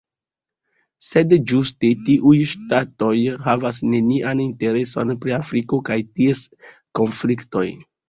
Sed 1.07 1.35
ĝuste 1.51 1.91
tiuj 2.07 2.33
ŝtatoj 2.53 3.13
havas 3.49 3.83
nenian 3.93 4.43
intereson 4.49 5.17
pri 5.23 5.39
Afriko 5.41 5.83
kaj 5.93 6.03
ties 6.11 6.47
konfliktoj. 7.03 7.67